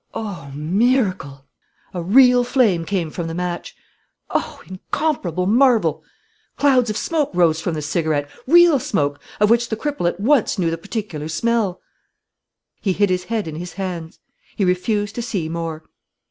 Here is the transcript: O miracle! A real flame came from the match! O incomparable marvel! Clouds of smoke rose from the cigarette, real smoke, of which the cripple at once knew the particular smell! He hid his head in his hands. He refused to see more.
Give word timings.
O 0.15 0.51
miracle! 0.55 1.45
A 1.93 2.01
real 2.01 2.43
flame 2.43 2.85
came 2.85 3.11
from 3.11 3.27
the 3.27 3.35
match! 3.35 3.75
O 4.31 4.59
incomparable 4.65 5.45
marvel! 5.45 6.03
Clouds 6.57 6.89
of 6.89 6.97
smoke 6.97 7.29
rose 7.35 7.61
from 7.61 7.75
the 7.75 7.83
cigarette, 7.83 8.27
real 8.47 8.79
smoke, 8.79 9.19
of 9.39 9.51
which 9.51 9.69
the 9.69 9.77
cripple 9.77 10.07
at 10.07 10.19
once 10.19 10.57
knew 10.57 10.71
the 10.71 10.77
particular 10.79 11.27
smell! 11.27 11.81
He 12.81 12.93
hid 12.93 13.11
his 13.11 13.25
head 13.25 13.47
in 13.47 13.57
his 13.57 13.73
hands. 13.73 14.17
He 14.55 14.65
refused 14.65 15.13
to 15.13 15.21
see 15.21 15.47
more. 15.47 15.83